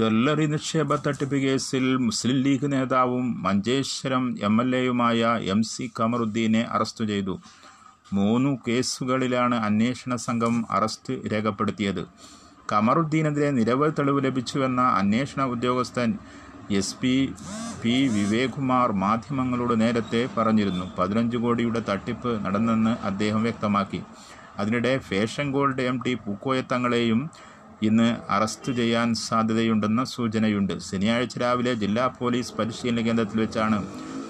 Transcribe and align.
Jewellery 0.00 0.44
നിക്ഷേപ 0.46 0.96
തട്ടിപ്പ് 0.96 1.38
കേസിൽ 1.42 1.96
മുസ്ലിം 2.04 2.36
ലീഗ് 2.44 2.68
നേതാവും 2.72 3.24
മഞ്ചേശ്വരം 3.42 4.24
എം 4.42 4.54
എൽ 4.62 4.76
എയുമായ 4.76 5.40
എം 5.54 5.60
സി 5.62 5.84
കമറുദ്ദീനെ 6.00 6.62
അറസ്റ്റ് 6.76 7.04
ചെയ്തു. 7.04 7.34
മൂന്ന് 8.12 8.50
കേസുകളിലാണ് 8.68 9.56
അന്വേഷണ 9.66 10.16
സംഘം 10.26 10.54
അറസ്റ്റ് 10.70 11.14
രേഖപ്പെടുത്തിയത്. 11.32 12.02
കമറുദ്ദീനെതിരെ 12.72 13.50
നിരവധി 13.50 13.94
തെളിവ് 13.98 14.24
ലഭിച്ചുവെന്ന 14.24 14.80
അന്വേഷണ 14.80 15.42
ഉദ്യോഗസ്ഥൻ 15.54 16.10
എസ് 16.70 16.96
പി 17.02 17.14
പി 17.82 17.94
വിവേകുമാർ 18.16 18.92
മാധ്യമങ്ങളോട് 19.04 19.80
നേരത്തെ 19.80 20.28
പറഞ്ഞിരുന്നു. 20.38 20.86
പതിനഞ്ച് 20.98 21.36
കോടിയുടെ 21.36 21.82
തട്ടിപ്പ് 21.90 22.46
നടന്നെന്ന് 22.46 22.94
അദ്ദേഹം 23.10 23.42
വ്യക്തമാക്കി. 23.42 24.02
അതിനിടെ 24.58 24.98
ഫേഷൻ 24.98 25.46
ഗോൾഡ് 25.52 25.82
എം 25.82 25.98
ടി 26.06 26.14
പൂക്കോയത്തങ്ങളെയും 26.14 27.20
ഇന്ന് 27.82 28.16
അറസ്റ്റ് 28.30 28.72
ചെയ്യാൻ 28.72 29.14
സാധ്യതയുണ്ടെന്ന 29.14 30.04
സൂചനയുണ്ട്. 30.04 30.78
ശനിയാഴ്ച 30.78 31.38
രാവിലെ 31.38 31.74
ജില്ലാ 31.74 32.06
പോലീസ് 32.06 32.54
പരിശീലന 32.54 33.00
കേന്ദ്രത്തിൽ 33.00 33.40
വെച്ചാണ് 33.40 33.86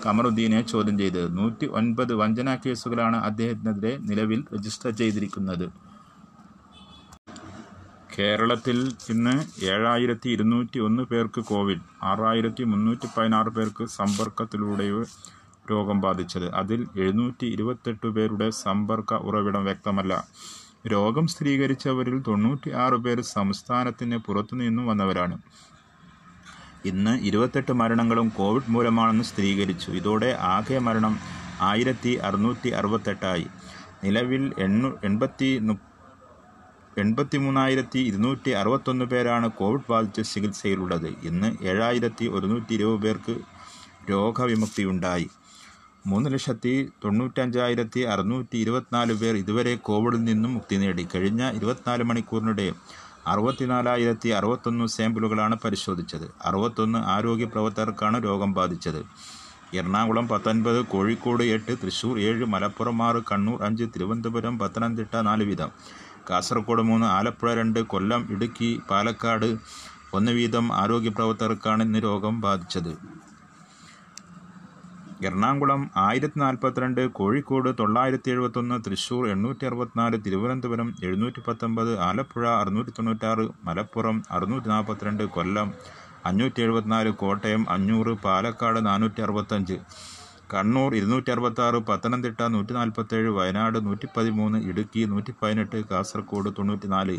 കമറുദ്ദീനെ 0.07 0.61
ചോദ്യം 0.63 0.99
ചെയ്തത്. 0.99 1.39
നൂറ്റി 1.39 1.67
ഒൻപത് 1.67 2.15
വഞ്ചനാ 2.15 2.55
കേസുകളാണ് 2.67 3.17
അദ്ദേഹത്തിനെതിരെ 3.17 3.99
നിലവിൽ 3.99 4.45
രജിസ്റ്റർ 4.55 4.91
ചെയ്തിരിക്കുന്നത്. 4.91 5.67
കേരളത്തിൽ 8.19 8.93
ഇന്ന് 9.11 9.65
ഏഴായിരത്തി 9.65 10.29
ഇരുന്നൂറ്റി 10.29 10.79
ഒന്ന് 10.79 11.03
പേർക്ക് 11.03 11.41
കോവിഡ് 11.41 11.85
ആറായിരത്തി 12.03 12.65
മുന്നൂറ്റി 12.65 13.09
പതിനാറ് 13.17 13.49
പേർക്ക് 13.49 13.85
സമ്പർക്കത്തിലൂടെയോ 13.85 15.03
രോഗം 15.71 16.01
ബാധിച്ചത്. 16.01 16.51
അതിൽ 16.55 16.87
എഴുന്നൂറ്റി 16.97 17.47
ഇരുപത്തെട്ട് 17.47 18.07
പേരുടെ 18.07 18.51
സമ്പർക്ക 18.51 19.15
ഉറവിടം 19.15 19.65
വ്യക്തമല്ല. 19.65 20.27
രോഗം 20.87 21.27
സ്ഥിരീകരിച്ചവരിൽ 21.27 22.23
തൊണ്ണൂറ്റി 22.23 22.70
ആറ് 22.70 22.95
പേർ 22.95 23.21
സംസ്ഥാനത്തിന് 23.21 24.16
പുറത്തുനിന്നും 24.16 24.87
വന്നവരാണ്. 24.87 25.38
ഇന്ന് 26.84 27.21
ഇരുപത്തെട്ട് 27.21 27.73
മരണങ്ങളും 27.73 28.29
കോവിഡ് 28.29 28.71
മൂലമാണെന്ന് 28.71 29.24
സ്ഥിരീകരിച്ചു. 29.24 29.90
ഇതോടെ 29.90 30.37
ആകെ 30.40 30.79
മരണം 30.79 31.18
ആയിരത്തി 31.60 32.09
അറുന്നൂറ്റി 32.09 32.68
അറുപത്തെട്ടായി 32.68 33.46
നിലവിൽ 34.05 34.52
എണ്ണു 34.59 34.99
എൺപത്തി 35.05 35.60
എൺപത്തി 36.99 37.38
മൂന്നായിരത്തി 37.38 37.99
ഇരുന്നൂറ്റി 37.99 38.51
അറുപത്തൊന്ന് 38.51 39.05
പേരാണ് 39.05 39.51
കോവിഡ് 39.51 39.90
ബാധിച്ച് 39.90 40.35
ചികിത്സയിലുള്ളത്. 40.35 41.15
ഇന്ന് 41.23 41.57
ഏഴായിരത്തി 41.62 42.24
ഒരുന്നൂറ്റി 42.24 42.74
ഇരുപത് 42.74 43.02
പേർക്ക് 43.02 43.37
രോഗവിമുക്തിയുണ്ടായി. 44.10 45.30
മൂന്ന് 46.06 46.32
ലക്ഷത്തി 46.32 46.90
തൊണ്ണൂറ്റഞ്ചായിരത്തി 47.04 48.01
അറുന്നൂറ്റി 48.01 48.56
ഇരുപത്തിനാല് 48.59 49.12
പേർ 49.12 49.37
ഇതുവരെ 49.37 49.74
കോവിഡിൽ 49.76 50.24
നിന്നും 50.24 50.54
മുക്തി 50.54 50.76
നേടി. 50.76 51.09
കഴിഞ്ഞ 51.15 51.51
ഇരുപത്തിനാല് 51.51 52.02
മണിക്കൂറിനിടെ 52.02 52.73
അറുപത്തിനാലായിരത്തി 53.26 54.28
അറുപത്തൊന്ന് 54.28 54.87
സാമ്പിളുകളാണ് 54.87 55.56
പരിശോധിച്ചത്. 55.65 56.30
അറുപത്തൊന്ന് 56.45 56.98
ആരോഗ്യ 56.98 57.45
പ്രവർത്തകർക്കാണ് 57.45 58.24
രോഗം 58.24 58.52
ബാധിച്ചത്. 58.52 59.04
എറണാകുളം 59.74 60.28
പത്തൊൻപത് 60.28 60.82
കോഴിക്കോട് 60.82 61.43
എട്ട് 61.43 61.82
തൃശൂർ 61.82 62.21
ഏഴ് 62.21 62.45
മലപ്പുറം 62.45 63.02
ആറ് 63.02 63.23
കണ്ണൂർ 63.32 63.62
അഞ്ച് 63.62 63.84
തിരുവനന്തപുരം 63.84 64.59
പത്തനംതിട്ട 64.59 65.16
നാല് 65.16 65.44
വീതം. 65.44 65.71
കാസർഗോഡ് 66.31 66.82
മൂന്ന് 66.82 67.06
ആലപ്പുഴ 67.06 67.54
രണ്ട് 67.54 67.81
കൊല്ലം 67.81 68.26
ഇടുക്കി 68.31 68.81
പാലക്കാട് 68.91 69.56
ഒന്ന് 70.15 70.32
വീതം 70.32 70.72
ആരോഗ്യ 70.72 71.10
പ്രവർത്തകർക്കാണ് 71.10 71.82
ഇന്ന് 71.82 71.98
രോഗം 72.03 72.41
ബാധിച്ചത്. 72.41 73.09
എറണാകുളം 75.21 75.81
ആയിരത്തി 76.03 76.38
നാൽപ്പത്തിരണ്ട് 76.41 77.00
കോഴിക്കോട് 77.19 77.69
തൊള്ളായിരത്തി 77.81 78.28
എഴുപത്തൊന്ന് 78.31 78.76
തൃശ്ശൂർ 78.87 79.25
എണ്ണൂറ്റി 79.28 79.65
അറുപത്തിനാല് 79.66 80.16
തിരുവനന്തപുരം 80.25 80.88
എഴുന്നൂറ്റി 81.03 81.41
പത്തൊമ്പത് 81.41 81.93
ആലപ്പുഴ 81.99 82.44
അറുന്നൂറ്റി 82.60 82.91
തൊണ്ണൂറ്റാറ് 82.91 83.44
മലപ്പുറം 83.65 84.22
അറുന്നൂറ്റി 84.31 84.69
നാൽപ്പത്തിരണ്ട് 84.69 85.25
കൊല്ലം 85.28 85.69
അഞ്ഞൂറ്റി 86.27 86.60
എഴുപത്തിനാല് 86.62 87.10
കോട്ടയം 87.15 87.62
അഞ്ഞൂറ് 87.69 88.12
പാലക്കാട് 88.25 88.81
നാനൂറ്റി 88.87 89.21
അറുപത്തഞ്ച് 89.22 89.77
കണ്ണൂർ 90.53 90.91
ഇരുന്നൂറ്റി 90.94 91.31
അറുപത്താറ് 91.31 91.78
പത്തനംതിട്ട 91.88 92.43
നൂറ്റി 92.55 92.72
നാൽപ്പത്തേഴ് 92.72 93.31
വയനാട് 93.31 93.78
നൂറ്റി 93.87 94.06
പതിമൂന്ന് 94.16 94.59
ഇടുക്കി 94.71 95.03
നൂറ്റി 95.05 95.33
പതിനെട്ട് 95.43 95.78
കാസർഗോഡ് 95.91 96.50
തൊണ്ണൂറ്റിനാല് 96.59 97.16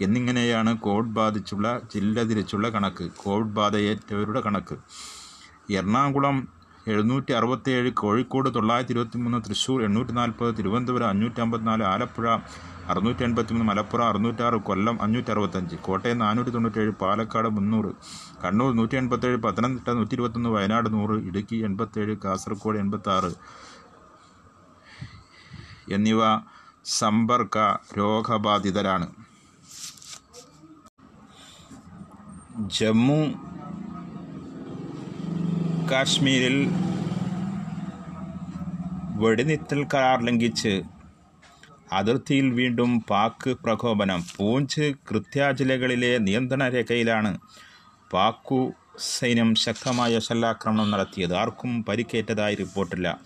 എന്നിങ്ങനെയാണ് 0.00 0.72
കോവിഡ് 0.80 1.14
ബാധിച്ചുള്ള 1.16 1.68
ജില്ല 1.94 2.22
തിരിച്ചുള്ള 2.22 2.66
കണക്ക് 2.68 3.06
കോവിഡ് 3.16 3.54
ബാധയേറ്റവരുടെ 3.56 4.40
കണക്ക്. 4.40 4.76
എറണാകുളം 5.70 6.36
എഴുന്നൂറ്റി 6.86 7.32
അറുപത്തേഴ് 7.32 7.90
കോഴിക്കോട് 8.00 8.54
തൊള്ളായിരത്തി 8.54 8.92
ഇരുപത്തി 8.94 9.18
മൂന്ന് 9.18 9.38
തൃശ്ശൂർ 9.46 9.82
എണ്ണൂറ്റി 9.84 10.12
നാൽപ്പത് 10.12 10.56
തിരുവനന്തപുരം 10.58 11.08
അഞ്ഞൂറ്റി 11.08 11.40
അമ്പത്തിനാല് 11.40 11.82
ആലപ്പുഴ 11.82 12.26
അറുന്നൂറ്റി 12.90 13.22
എൺപത്തി 13.24 13.52
മൂന്ന് 13.52 13.66
മലപ്പുറം 13.70 14.06
അറുന്നൂറ്റാറ് 14.08 14.58
കൊല്ലം 14.68 15.02
അഞ്ഞൂറ്റി 15.02 15.30
അറുപത്തഞ്ച് 15.30 15.76
കോട്ടയം 15.86 16.18
നാനൂറ്റി 16.18 16.50
തൊണ്ണൂറ്റേഴ് 16.50 16.92
പാലക്കാട് 17.02 17.48
മുന്നൂറ്. 17.48 17.90
കണ്ണൂർ 18.44 18.74
നൂറ്റി 18.78 18.96
എൺപത്തേഴ് 18.96 19.36
പത്തനംതിട്ട 19.36 19.88
നൂറ്റി 19.88 20.14
ഇരുപത്തൊന്ന് 20.14 20.50
വയനാട് 20.50 20.92
നൂറ് 20.92 21.16
ഇടുക്കി 21.28 21.56
എൺപത്തേഴ് 21.56 22.16
കാസർഗോഡ് 22.24 22.78
എൺപത്താറ് 22.78 23.32
എന്നിവ 25.88 26.22
സമ്പർക്ക 26.84 27.58
രോഗബാധിതരാണ്. 27.98 29.06
ജമ്മു 32.78 33.49
കാശ്മീരിൽ 35.90 36.56
വെടിനിർത്തൽ 39.22 39.86
കരാർ 39.94 40.24
ലംഘിച്ച് 40.24 40.82
അതിർത്തിയിൽ 41.92 42.50
വീണ്ടും 42.50 43.00
പാക്ക് 43.10 43.50
പ്രകോപനം. 43.50 44.24
പൂഞ്ച് 44.36 44.92
കൃത്യ 45.10 45.52
ജില്ലകളിലെ 45.52 46.18
നിയന്ത്രണ 46.18 46.68
രേഖയിലാണ് 46.68 47.38
പാക്കു 48.12 48.72
സൈന്യം 48.98 49.54
ശക്തമായ 49.54 50.18
ഷെല്ലാക്രമണം 50.18 50.90
നടത്തിയത്. 50.90 51.34
ആർക്കും 51.34 51.84
പരിക്കേറ്റതായി 51.84 52.54
റിപ്പോർട്ടില്ല. 52.54 53.20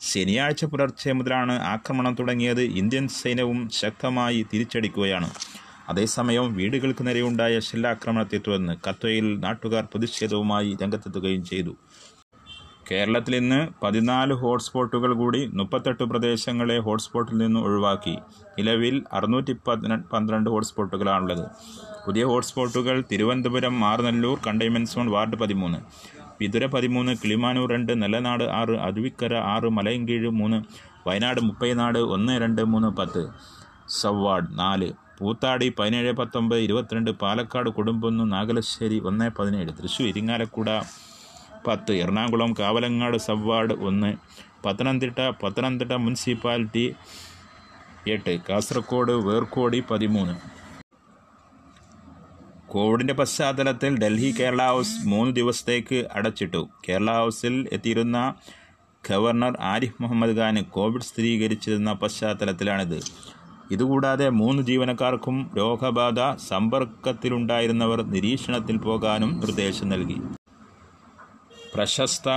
ശനിയാഴ്ച 0.00 0.64
പുലർച്ചെ 0.64 1.12
മുതലാണ് 1.12 1.52
ആക്രമണം 1.52 2.14
തുടങ്ങിയത്. 2.14 2.62
ഇന്ത്യൻ 2.62 3.08
സൈന്യവും 3.08 3.70
ശക്തമായി 3.70 4.46
തിരിച്ചടിക്കുകയാണ്. 4.52 5.30
അതേസമയം 5.90 6.54
വീടുകൾക്ക് 6.54 7.06
നേരെയുണ്ടായ 7.06 7.60
ഷെല്ലാക്രമണത്തെ 7.60 8.38
തുടർന്ന് 8.46 8.76
കത്വയിൽ 8.88 9.40
നാട്ടുകാർ 9.40 9.84
പ്രതിഷേധവുമായി 9.84 10.76
രംഗത്തെത്തുകയും 10.82 11.44
ചെയ്തു. 11.44 11.76
കേരളത്തിൽ 12.90 13.36
ഇന്ന് 13.36 13.68
പതിനാല് 13.82 14.34
ഹോട്ട്സ്പോട്ടുകൾ 14.34 15.12
കൂടി 15.12 15.46
മുപ്പത്തെട്ട് 15.46 16.04
പ്രദേശങ്ങളെ 16.04 16.78
ഹോട്ട്സ്പോട്ടിൽ 16.78 17.38
നിന്ന് 17.38 17.60
ഒഴിവാക്കി. 17.60 18.18
നിലവിൽ 18.58 19.02
അറുന്നൂറ്റി 19.12 19.52
പന്ത്രണ്ട് 20.12 20.50
ഹോട്ട്സ്പോട്ടുകളാണുള്ളത്. 20.50 21.44
പുതിയ 22.06 22.24
ഹോട്ട്സ്പോട്ടുകൾ 22.24 23.04
Thiruvananthapuram 23.12 23.80
Maranalloor 23.80 24.40
containment 24.46 24.90
zone 24.90 25.10
ward 25.10 25.36
പതിമൂന്ന്. 25.36 25.78
വിതുര 26.40 26.66
പതിമൂന്ന് 26.66 27.12
കിളിമാനൂർ 27.24 27.72
രണ്ട് 27.72 28.02
നെല്ലനാട് 28.02 28.44
ആറ് 28.44 28.76
അരുവിക്കര 28.88 29.34
ആറ് 29.34 29.68
മലയങ്കീഴ് 29.68 30.28
മൂന്ന് 30.28 30.58
വയനാട് 31.08 31.40
മുപ്പൈനാട് 31.40 31.98
ഒന്ന് 31.98 32.40
രണ്ട് 32.40 32.62
മൂന്ന് 32.62 32.88
പത്ത്. 32.88 33.28
സവ്വാർഡ് 33.88 34.58
നാല്. 34.58 34.92
പൂത്താടി 35.18 35.68
പതിനേഴ് 35.78 36.12
പത്തൊമ്പത് 36.12 36.58
ഇരുപത്തിരണ്ട് 36.58 37.10
പാലക്കാട് 37.10 37.70
കൊടുമ്പൊന്ന് 37.70 38.32
നാഗലശ്ശേരി 38.32 38.98
ഒന്ന് 38.98 39.30
പതിനേഴ് 39.30 39.68
തൃശ്ശൂർ 39.68 40.08
ഇരിങ്ങാലക്കുട 40.08 40.70
പത്ത് 41.66 41.92
എറണാകുളം 41.92 42.54
കാവലങ്ങാട് 42.58 43.16
സബ് 43.16 43.46
വാർഡ് 43.48 43.72
ഒന്ന് 43.72 44.10
പത്തനംതിട്ട 44.64 45.20
പത്തനംതിട്ട 45.42 45.92
മുനിസിപ്പാലിറ്റി 45.92 46.94
എട്ട് 48.08 48.40
കാസർഗോഡ് 48.48 49.12
വേർക്കോടി 49.12 49.84
പതിമൂന്ന്. 49.90 50.34
കോവിഡിന്റെ 52.66 53.14
പശ്ചാത്തലത്തിൽ 53.14 53.98
ഡൽഹി 53.98 54.34
കേരള 54.40 54.66
ഹൗസ് 54.66 55.06
മൂന്ന് 55.06 55.36
ദിവസത്തേക്ക് 55.36 56.08
അടച്ചിട്ടു. 56.12 56.68
കേരള 56.88 57.10
ഹൗസിൽ 57.12 57.68
എത്തിയിരുന്ന 57.72 58.34
ഗവർണർ 59.10 59.56
ആരിഫ് 59.60 60.02
മുഹമ്മദ് 60.02 60.36
ഖാന് 60.36 60.64
കോവിഡ് 60.64 61.02
സ്ഥിരീകരിച്ചിരുന്ന 61.02 61.92
പശ്ചാത്തലത്തിലാണിത്. 61.92 63.00
ഇതുകൂടാതെ 63.70 64.28
മൂന്ന് 64.28 64.62
ജീവനക്കാർക്കും 64.62 65.50
രോഗബാധ 65.56 66.36
സമ്പർക്കത്തിലുണ്ടായിരുന്നവർ 66.48 68.02
നിരീക്ഷണത്തിൽ 68.02 68.76
പോകാനും 68.76 69.40
നിർദ്ദേശം 69.40 69.88
നൽകി. 69.88 70.16
പ്രശസ്ത 71.74 72.28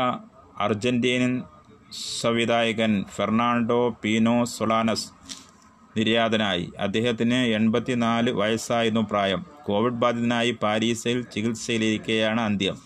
അർജന്റീനൻ 0.60 1.44
സംവിധായകൻ 2.22 3.06
ഫെർണാണ്ടോ 3.16 3.90
പീനോ 3.90 4.46
സൊളാനസ് 4.46 5.12
നിര്യാതനായി. 5.98 6.72
അദ്ദേഹത്തിന് 6.80 7.34
എൺപത്തിനാല് 7.34 8.32
വയസ്സായിരുന്നു 8.32 9.02
പ്രായം. 9.02 9.46
കോവിഡ് 9.64 9.94
ബാധിതനായി 9.94 10.58
പാരീസിൽ 10.64 11.22
ചികിത്സയിലിരിക്കെയാണ് 11.22 12.42
അന്ത്യം. 12.42 12.78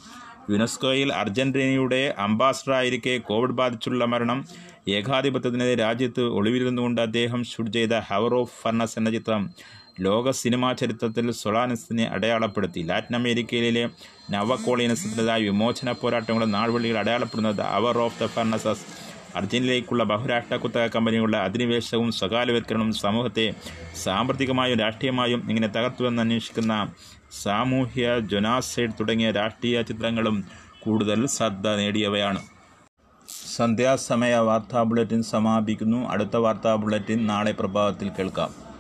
യുനെസ്കോയിൽ 0.50 1.13
അർജന്റീനയുടെ 1.13 2.15
അംബാസഡറായിരിക്കെ 2.18 3.18
കോവിഡ് 3.18 3.51
ബാധിച്ചുള്ള 3.51 4.06
മരണം 4.06 4.45
ഏകാധിപത്യത്തിനെതിരെ 4.88 5.75
രാജ്യത്ത് 5.75 6.22
ഒളിവിരുന്നുകൊണ്ട് 6.22 7.01
അദ്ദേഹം 7.01 7.44
ഷൂട്ട് 7.44 7.72
ചെയ്ത 7.72 7.94
ഹവർ 7.94 8.36
ഓഫ് 8.36 8.62
ഫർണസ് 8.62 9.00
എന്ന 9.00 9.12
ചിത്രം 9.12 9.50
ലോക 10.00 10.31
സിനിമാ 10.31 10.74
ചരിത്രത്തിൽ 10.74 11.31
സൊളാനസിനെ 11.31 12.07
അടയാളപ്പെടുത്തി. 12.07 12.80
ലാറ്റിൻ 12.80 13.16
അമേരിക്കയിലെ 13.16 13.89
നവ 14.31 14.56
കോളീനസത്തിന്റെതായ 14.56 15.42
വിമോചന 15.42 15.92
പോരാട്ടങ്ങളുടെ 15.92 16.51
നാൾവള്ളികൾ 16.51 16.98
അടയാളപ്പെടുന്നത് 16.98 17.62
അവർ 17.62 17.98
ഓഫ് 17.98 18.24
ദ 18.24 18.25
ഫർണസസ്. 18.25 18.86
അർജന്റീനയിലേക്കുള്ള 19.36 20.04
ബഹുരാഷ്ട്ര 20.04 20.56
കുത്തക 20.56 20.88
കമ്പനികളുടെ 20.88 21.38
അധിനിവേശവും 21.38 22.12
സ്വകാര്യവൽക്കരണവും 22.12 22.92
സമൂഹത്തെ 22.92 23.54
സാമ്പത്തികമായും 24.04 24.80
രാഷ്ട്രീയമായും 24.80 25.50
ഇങ്ങനെ 25.50 25.68
തകർത്തുവെന്ന് 25.68 26.22
അന്വേഷിക്കുന്ന 26.22 26.94
സാമൂഹ്യ 27.44 28.19
ജൊനാസൈഡ് 28.19 28.92
തുടങ്ങിയ 29.00 29.31
രാഷ്ട്രീയ 29.31 29.81
ചിത്രങ്ങളും 29.81 30.44
കൂടുതൽ 30.80 31.27
ശ്രദ്ധ 31.27 31.68
നേടിയവയാണ്. 31.68 32.61
സന്ധ്യാസമയ 33.56 34.36
വാർത്താ 34.36 34.83
ബുള്ളറ്റിൻ 34.83 35.24
സമാപിക്കുന്നു. 35.24 36.09
അടുത്ത 36.09 36.38
വാർത്താ 36.38 36.75
ബുള്ളറ്റിൻ 36.75 37.27
നാളെ 37.27 37.51
പ്രഭാതത്തിൽ 37.51 38.09
കേൾക്കാം. 38.09 38.70